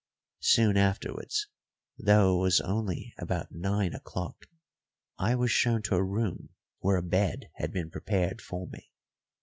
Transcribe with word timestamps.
Soon 0.41 0.77
afterwards, 0.77 1.47
though 1.99 2.33
it 2.33 2.41
was 2.41 2.59
only 2.61 3.13
about 3.19 3.51
nine 3.51 3.93
o'clock, 3.93 4.47
I 5.19 5.35
was 5.35 5.51
shown 5.51 5.83
to 5.83 5.95
a 5.95 6.03
room 6.03 6.49
where 6.79 6.97
a 6.97 7.03
bed 7.03 7.51
had 7.57 7.71
been 7.71 7.91
prepared 7.91 8.41
for 8.41 8.65
me. 8.65 8.89